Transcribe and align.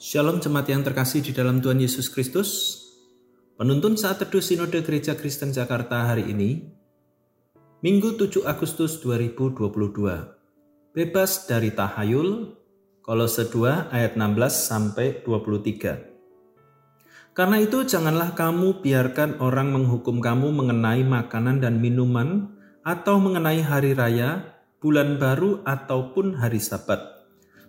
Shalom 0.00 0.40
jemaat 0.40 0.64
yang 0.64 0.80
terkasih 0.80 1.20
di 1.20 1.36
dalam 1.36 1.60
Tuhan 1.60 1.76
Yesus 1.76 2.08
Kristus. 2.08 2.80
Penuntun 3.60 4.00
saat 4.00 4.16
teduh 4.16 4.40
Sinode 4.40 4.80
Gereja 4.80 5.12
Kristen 5.12 5.52
Jakarta 5.52 6.08
hari 6.08 6.32
ini, 6.32 6.72
Minggu 7.84 8.16
7 8.16 8.48
Agustus 8.48 8.96
2022. 9.04 9.60
Bebas 10.96 11.44
dari 11.44 11.76
tahayul, 11.76 12.56
Kolose 13.04 13.52
2 13.52 13.92
ayat 13.92 14.16
16 14.16 14.72
sampai 14.72 15.20
23. 15.20 17.36
Karena 17.36 17.60
itu 17.60 17.84
janganlah 17.84 18.32
kamu 18.32 18.80
biarkan 18.80 19.36
orang 19.44 19.68
menghukum 19.68 20.24
kamu 20.24 20.48
mengenai 20.48 21.04
makanan 21.04 21.60
dan 21.60 21.76
minuman 21.76 22.48
atau 22.88 23.20
mengenai 23.20 23.60
hari 23.60 23.92
raya, 23.92 24.64
bulan 24.80 25.20
baru 25.20 25.60
ataupun 25.68 26.40
hari 26.40 26.56
Sabat 26.56 27.19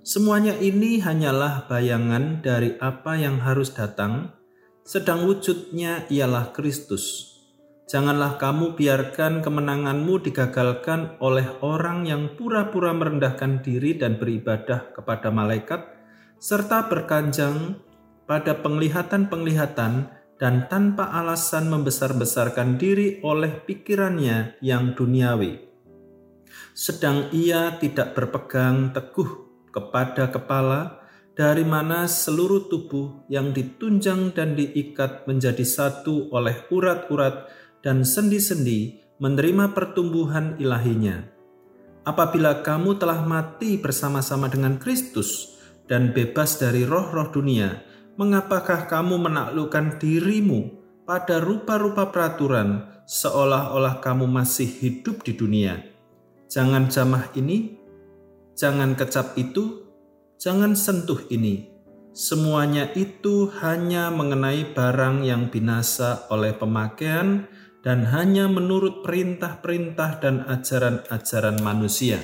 Semuanya 0.01 0.57
ini 0.57 0.97
hanyalah 0.97 1.69
bayangan 1.69 2.41
dari 2.41 2.73
apa 2.81 3.21
yang 3.21 3.37
harus 3.37 3.69
datang, 3.69 4.33
sedang 4.81 5.29
wujudnya 5.29 6.09
ialah 6.09 6.49
Kristus. 6.57 7.37
Janganlah 7.85 8.41
kamu 8.41 8.73
biarkan 8.73 9.45
kemenanganmu 9.45 10.25
digagalkan 10.25 11.21
oleh 11.21 11.45
orang 11.61 12.09
yang 12.09 12.33
pura-pura 12.33 12.97
merendahkan 12.97 13.61
diri 13.61 13.93
dan 13.93 14.17
beribadah 14.17 14.89
kepada 14.89 15.29
malaikat, 15.29 15.85
serta 16.41 16.89
berkanjang 16.89 17.77
pada 18.25 18.57
penglihatan-penglihatan 18.57 20.09
dan 20.41 20.65
tanpa 20.65 21.13
alasan 21.13 21.69
membesar-besarkan 21.69 22.81
diri 22.81 23.21
oleh 23.21 23.53
pikirannya 23.53 24.57
yang 24.65 24.97
duniawi. 24.97 25.61
Sedang 26.73 27.29
ia 27.29 27.77
tidak 27.77 28.17
berpegang 28.17 28.97
teguh 28.97 29.50
kepada 29.71 30.29
kepala, 30.29 31.01
dari 31.31 31.63
mana 31.63 32.05
seluruh 32.05 32.67
tubuh 32.67 33.25
yang 33.31 33.55
ditunjang 33.55 34.35
dan 34.35 34.53
diikat 34.53 35.25
menjadi 35.25 35.63
satu 35.63 36.29
oleh 36.29 36.67
urat-urat 36.69 37.47
dan 37.81 38.03
sendi-sendi 38.05 39.01
menerima 39.17 39.71
pertumbuhan 39.71 40.59
ilahinya. 40.59 41.23
Apabila 42.01 42.65
kamu 42.65 42.97
telah 42.97 43.21
mati 43.23 43.77
bersama-sama 43.77 44.49
dengan 44.49 44.81
Kristus 44.81 45.55
dan 45.85 46.11
bebas 46.11 46.57
dari 46.57 46.81
roh-roh 46.81 47.29
dunia, 47.29 47.79
mengapakah 48.17 48.89
kamu 48.89 49.21
menaklukkan 49.21 50.01
dirimu 50.01 50.77
pada 51.05 51.37
rupa-rupa 51.41 52.09
peraturan 52.09 52.89
seolah-olah 53.05 54.01
kamu 54.01 54.25
masih 54.25 54.65
hidup 54.67 55.21
di 55.21 55.37
dunia? 55.37 55.77
Jangan 56.51 56.89
jamah 56.89 57.31
ini 57.37 57.80
jangan 58.61 58.93
kecap 58.93 59.33
itu, 59.41 59.89
jangan 60.37 60.77
sentuh 60.77 61.17
ini. 61.33 61.73
Semuanya 62.13 62.93
itu 62.93 63.49
hanya 63.57 64.13
mengenai 64.13 64.77
barang 64.77 65.25
yang 65.25 65.49
binasa 65.49 66.29
oleh 66.29 66.53
pemakaian 66.53 67.49
dan 67.81 68.05
hanya 68.05 68.45
menurut 68.45 69.01
perintah-perintah 69.01 70.21
dan 70.21 70.45
ajaran-ajaran 70.45 71.57
manusia. 71.65 72.21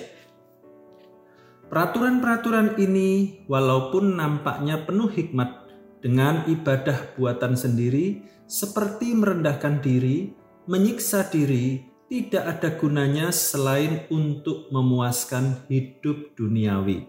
Peraturan-peraturan 1.74 2.78
ini, 2.78 3.42
walaupun 3.50 4.22
nampaknya 4.22 4.86
penuh 4.86 5.10
hikmat 5.10 5.66
dengan 6.06 6.46
ibadah 6.46 7.18
buatan 7.18 7.58
sendiri, 7.58 8.22
seperti 8.46 9.18
merendahkan 9.18 9.82
diri, 9.82 10.38
menyiksa 10.70 11.34
diri, 11.34 11.97
tidak 12.08 12.44
ada 12.48 12.70
gunanya 12.80 13.36
selain 13.36 14.08
untuk 14.08 14.72
memuaskan 14.72 15.68
hidup 15.68 16.40
duniawi. 16.40 17.04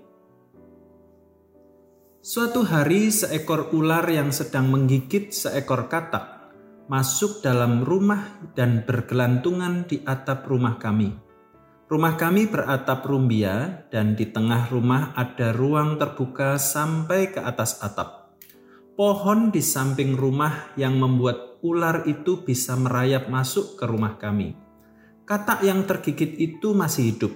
Suatu 2.19 2.67
hari, 2.67 3.15
seekor 3.15 3.71
ular 3.71 4.03
yang 4.11 4.35
sedang 4.35 4.75
menggigit 4.75 5.31
seekor 5.31 5.87
katak 5.87 6.51
masuk 6.91 7.47
dalam 7.47 7.87
rumah 7.87 8.43
dan 8.59 8.83
bergelantungan 8.83 9.87
di 9.87 10.03
atap 10.03 10.51
rumah 10.51 10.83
kami. 10.83 11.15
Rumah 11.89 12.15
kami 12.19 12.51
beratap 12.51 13.07
rumbia, 13.07 13.87
dan 13.89 14.19
di 14.19 14.29
tengah 14.29 14.69
rumah 14.69 15.15
ada 15.15 15.55
ruang 15.55 15.97
terbuka 15.97 16.59
sampai 16.59 17.33
ke 17.33 17.41
atas 17.41 17.81
atap. 17.81 18.35
Pohon 18.99 19.55
di 19.55 19.63
samping 19.63 20.19
rumah 20.19 20.75
yang 20.75 20.99
membuat 20.99 21.63
ular 21.63 22.03
itu 22.11 22.43
bisa 22.43 22.75
merayap 22.75 23.31
masuk 23.31 23.79
ke 23.79 23.87
rumah 23.87 24.19
kami 24.19 24.68
Katak 25.29 25.61
yang 25.61 25.85
tergigit 25.85 26.41
itu 26.41 26.73
masih 26.73 27.13
hidup. 27.13 27.33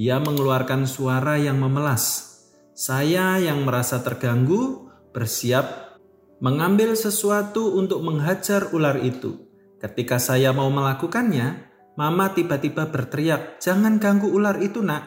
Ia 0.00 0.16
mengeluarkan 0.16 0.88
suara 0.88 1.36
yang 1.36 1.60
memelas. 1.60 2.24
Saya 2.72 3.36
yang 3.36 3.68
merasa 3.68 4.00
terganggu 4.00 4.88
bersiap 5.12 6.00
mengambil 6.40 6.96
sesuatu 6.96 7.76
untuk 7.76 8.00
menghajar 8.00 8.72
ular 8.72 8.96
itu. 9.04 9.44
Ketika 9.76 10.16
saya 10.16 10.56
mau 10.56 10.72
melakukannya, 10.72 11.68
Mama 12.00 12.32
tiba-tiba 12.32 12.88
berteriak, 12.88 13.60
"Jangan 13.60 14.00
ganggu 14.00 14.30
ular 14.30 14.62
itu, 14.64 14.80
Nak. 14.80 15.04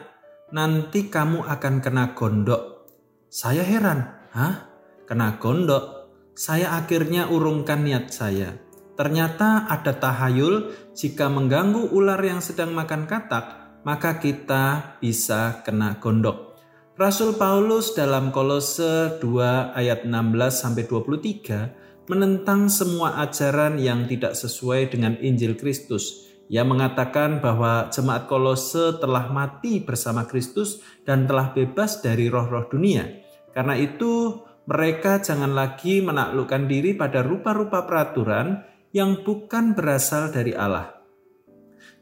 Nanti 0.54 1.10
kamu 1.10 1.42
akan 1.42 1.74
kena 1.82 2.14
gondok." 2.14 2.86
Saya 3.32 3.66
heran, 3.66 4.30
"Hah? 4.30 4.70
Kena 5.08 5.42
gondok?" 5.42 6.12
Saya 6.38 6.76
akhirnya 6.76 7.32
urungkan 7.32 7.82
niat 7.82 8.14
saya. 8.14 8.54
Ternyata 8.92 9.72
ada 9.72 9.96
tahayul 9.96 10.72
jika 10.92 11.32
mengganggu 11.32 11.92
ular 11.96 12.20
yang 12.20 12.44
sedang 12.44 12.76
makan 12.76 13.08
katak, 13.08 13.80
maka 13.88 14.20
kita 14.20 14.96
bisa 15.00 15.64
kena 15.64 15.96
gondok. 15.96 16.52
Rasul 16.92 17.40
Paulus 17.40 17.96
dalam 17.96 18.28
Kolose 18.28 19.16
2 19.16 19.72
ayat 19.72 20.04
16 20.04 20.12
sampai 20.52 20.84
23 20.84 22.06
menentang 22.12 22.68
semua 22.68 23.16
ajaran 23.24 23.80
yang 23.80 24.04
tidak 24.04 24.36
sesuai 24.36 24.92
dengan 24.92 25.16
Injil 25.16 25.56
Kristus. 25.56 26.28
Ia 26.52 26.68
mengatakan 26.68 27.40
bahwa 27.40 27.88
jemaat 27.88 28.28
Kolose 28.28 29.00
telah 29.00 29.32
mati 29.32 29.80
bersama 29.80 30.28
Kristus 30.28 30.84
dan 31.08 31.24
telah 31.24 31.56
bebas 31.56 32.04
dari 32.04 32.28
roh-roh 32.28 32.68
dunia. 32.68 33.08
Karena 33.56 33.72
itu, 33.72 34.44
mereka 34.68 35.18
jangan 35.24 35.56
lagi 35.56 36.04
menaklukkan 36.04 36.68
diri 36.68 36.92
pada 36.92 37.24
rupa-rupa 37.24 37.88
peraturan 37.88 38.62
yang 38.92 39.24
bukan 39.24 39.72
berasal 39.72 40.28
dari 40.28 40.52
Allah. 40.52 41.02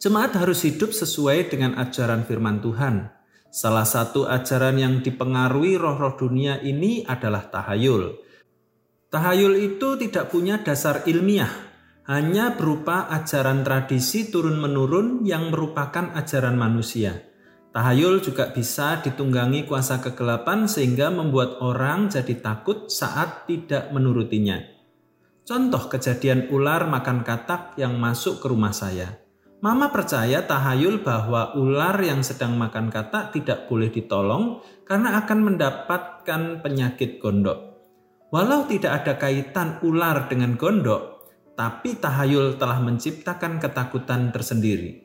Jemaat 0.02 0.34
harus 0.36 0.66
hidup 0.66 0.90
sesuai 0.90 1.54
dengan 1.54 1.78
ajaran 1.78 2.26
firman 2.26 2.58
Tuhan. 2.58 3.14
Salah 3.50 3.86
satu 3.86 4.26
ajaran 4.26 4.78
yang 4.78 4.94
dipengaruhi 5.02 5.78
roh-roh 5.78 6.14
dunia 6.18 6.58
ini 6.62 7.02
adalah 7.06 7.50
tahayul. 7.50 8.14
Tahayul 9.10 9.54
itu 9.58 9.98
tidak 9.98 10.30
punya 10.30 10.62
dasar 10.62 11.02
ilmiah, 11.06 11.50
hanya 12.06 12.54
berupa 12.54 13.10
ajaran 13.10 13.66
tradisi 13.66 14.30
turun-menurun 14.30 15.26
yang 15.26 15.50
merupakan 15.50 16.14
ajaran 16.14 16.54
manusia. 16.54 17.26
Tahayul 17.70 18.18
juga 18.18 18.50
bisa 18.50 18.98
ditunggangi 18.98 19.62
kuasa 19.66 20.02
kegelapan 20.02 20.66
sehingga 20.66 21.10
membuat 21.14 21.62
orang 21.62 22.10
jadi 22.10 22.34
takut 22.42 22.90
saat 22.90 23.46
tidak 23.46 23.94
menurutinya. 23.94 24.79
Contoh 25.50 25.90
kejadian 25.90 26.46
ular 26.54 26.86
makan 26.86 27.26
katak 27.26 27.74
yang 27.74 27.98
masuk 27.98 28.38
ke 28.38 28.46
rumah 28.46 28.70
saya. 28.70 29.18
Mama 29.58 29.90
percaya 29.90 30.46
tahayul 30.46 31.02
bahwa 31.02 31.58
ular 31.58 31.98
yang 32.06 32.22
sedang 32.22 32.54
makan 32.54 32.86
katak 32.86 33.34
tidak 33.34 33.66
boleh 33.66 33.90
ditolong 33.90 34.62
karena 34.86 35.18
akan 35.18 35.50
mendapatkan 35.50 36.62
penyakit 36.62 37.18
gondok. 37.18 37.82
Walau 38.30 38.62
tidak 38.70 39.02
ada 39.02 39.18
kaitan 39.18 39.82
ular 39.82 40.30
dengan 40.30 40.54
gondok, 40.54 41.26
tapi 41.58 41.98
tahayul 41.98 42.54
telah 42.54 42.78
menciptakan 42.78 43.58
ketakutan 43.58 44.30
tersendiri. 44.30 45.02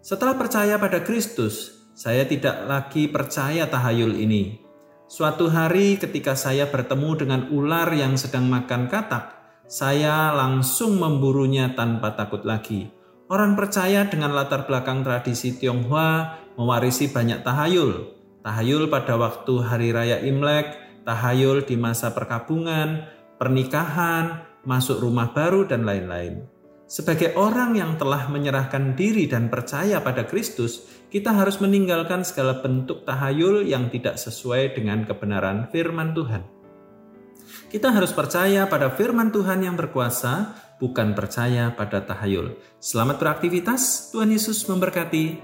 Setelah 0.00 0.32
percaya 0.32 0.80
pada 0.80 1.04
Kristus, 1.04 1.84
saya 1.92 2.24
tidak 2.24 2.64
lagi 2.64 3.04
percaya 3.04 3.68
tahayul 3.68 4.16
ini. 4.16 4.64
Suatu 5.12 5.52
hari, 5.52 6.00
ketika 6.00 6.32
saya 6.32 6.72
bertemu 6.72 7.10
dengan 7.20 7.40
ular 7.52 7.92
yang 7.92 8.16
sedang 8.16 8.48
makan 8.48 8.88
katak, 8.88 9.37
saya 9.68 10.32
langsung 10.32 10.96
memburunya 10.96 11.76
tanpa 11.76 12.16
takut 12.16 12.40
lagi. 12.48 12.88
Orang 13.28 13.52
percaya 13.52 14.08
dengan 14.08 14.32
latar 14.32 14.64
belakang 14.64 15.04
tradisi 15.04 15.52
Tionghoa 15.60 16.40
mewarisi 16.56 17.12
banyak 17.12 17.44
tahayul. 17.44 18.16
Tahayul 18.40 18.88
pada 18.88 19.20
waktu 19.20 19.54
hari 19.60 19.92
raya 19.92 20.24
Imlek, 20.24 20.72
tahayul 21.04 21.68
di 21.68 21.76
masa 21.76 22.16
perkabungan, 22.16 23.04
pernikahan, 23.36 24.48
masuk 24.64 25.04
rumah 25.04 25.36
baru, 25.36 25.68
dan 25.68 25.84
lain-lain. 25.84 26.48
Sebagai 26.88 27.36
orang 27.36 27.76
yang 27.76 28.00
telah 28.00 28.32
menyerahkan 28.32 28.96
diri 28.96 29.28
dan 29.28 29.52
percaya 29.52 30.00
pada 30.00 30.24
Kristus, 30.24 30.88
kita 31.12 31.36
harus 31.36 31.60
meninggalkan 31.60 32.24
segala 32.24 32.64
bentuk 32.64 33.04
tahayul 33.04 33.68
yang 33.68 33.92
tidak 33.92 34.16
sesuai 34.16 34.72
dengan 34.72 35.04
kebenaran 35.04 35.68
firman 35.68 36.16
Tuhan. 36.16 36.57
Kita 37.68 37.92
harus 37.92 38.16
percaya 38.16 38.64
pada 38.64 38.88
firman 38.88 39.28
Tuhan 39.28 39.60
yang 39.60 39.76
berkuasa, 39.76 40.56
bukan 40.80 41.12
percaya 41.12 41.68
pada 41.76 42.00
tahayul. 42.00 42.56
Selamat 42.80 43.20
beraktivitas, 43.20 44.08
Tuhan 44.08 44.32
Yesus 44.32 44.64
memberkati. 44.64 45.36